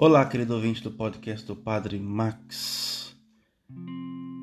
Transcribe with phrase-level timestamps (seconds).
[0.00, 3.16] Olá, querido ouvinte do podcast do Padre Max.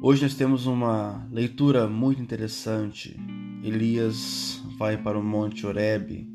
[0.03, 3.17] Hoje nós temos uma leitura muito interessante.
[3.63, 6.29] Elias vai para o Monte Horebe.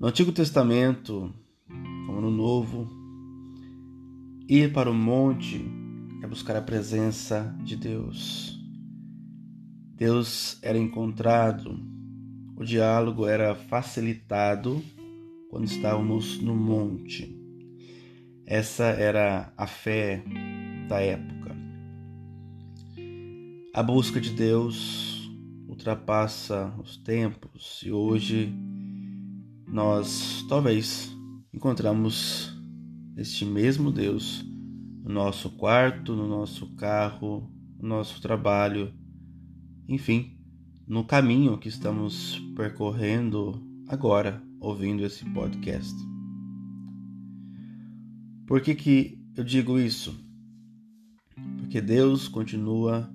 [0.00, 1.32] No Antigo Testamento,
[2.08, 2.90] como no Novo,
[4.48, 5.64] ir para o monte
[6.24, 8.58] é buscar a presença de Deus.
[9.94, 11.78] Deus era encontrado,
[12.56, 14.82] o diálogo era facilitado
[15.48, 17.35] quando estávamos no monte.
[18.46, 20.22] Essa era a fé
[20.88, 21.56] da época.
[23.74, 25.28] A busca de Deus
[25.66, 28.54] ultrapassa os tempos e hoje
[29.66, 31.12] nós talvez
[31.52, 32.56] encontramos
[33.16, 34.44] este mesmo Deus
[35.02, 38.94] no nosso quarto, no nosso carro, no nosso trabalho,
[39.88, 40.38] enfim,
[40.86, 46.15] no caminho que estamos percorrendo agora, ouvindo esse podcast.
[48.46, 50.14] Por que, que eu digo isso?
[51.58, 53.12] Porque Deus continua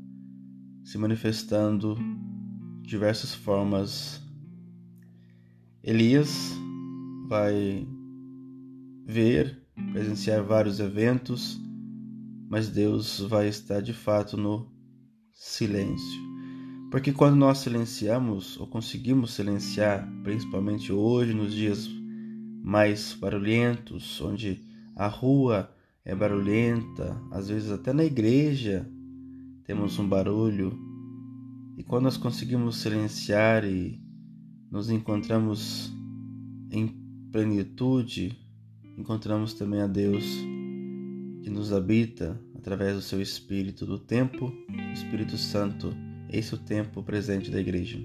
[0.84, 1.96] se manifestando
[2.82, 4.22] de diversas formas.
[5.82, 6.52] Elias
[7.30, 7.88] vai
[9.06, 11.58] ver, presenciar vários eventos,
[12.50, 14.70] mas Deus vai estar de fato no
[15.32, 16.22] silêncio.
[16.92, 21.90] Porque quando nós silenciamos ou conseguimos silenciar, principalmente hoje, nos dias
[22.62, 25.70] mais barulhentos, onde a rua
[26.04, 28.90] é barulhenta, às vezes até na igreja
[29.64, 30.78] temos um barulho,
[31.78, 34.02] e quando nós conseguimos silenciar e
[34.70, 35.92] nos encontramos
[36.70, 36.88] em
[37.32, 38.38] plenitude,
[38.98, 40.24] encontramos também a Deus
[41.42, 44.54] que nos habita através do seu Espírito do tempo,
[44.94, 45.92] Espírito Santo.
[46.30, 48.00] Esse é o tempo presente da igreja.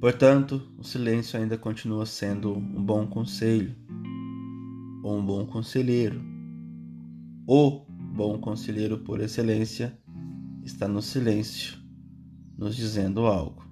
[0.00, 3.76] Portanto, o silêncio ainda continua sendo um bom conselho,
[5.02, 6.20] ou um bom conselheiro.
[7.46, 9.98] O bom conselheiro por excelência
[10.62, 11.78] está no silêncio,
[12.56, 13.64] nos dizendo algo.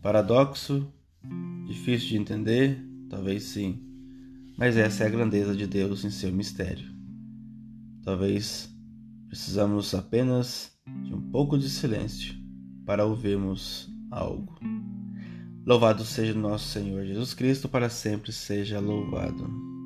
[0.00, 0.92] Paradoxo,
[1.66, 3.82] difícil de entender, talvez sim,
[4.56, 6.86] mas essa é a grandeza de Deus em seu mistério.
[8.02, 8.72] Talvez
[9.28, 10.72] precisamos apenas
[11.04, 12.34] de um pouco de silêncio
[12.84, 14.58] para ouvirmos algo.
[15.66, 19.77] Louvado seja nosso Senhor Jesus Cristo, para sempre seja louvado.